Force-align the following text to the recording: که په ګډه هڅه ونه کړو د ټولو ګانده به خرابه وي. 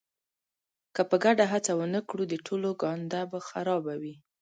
که 0.95 1.01
په 1.09 1.15
ګډه 1.25 1.45
هڅه 1.51 1.71
ونه 1.75 2.01
کړو 2.09 2.23
د 2.27 2.33
ټولو 2.45 2.69
ګانده 2.81 3.21
به 3.31 3.39
خرابه 3.49 3.93
وي. 4.01 4.15